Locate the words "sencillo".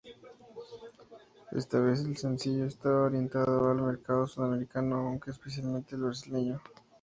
2.17-2.65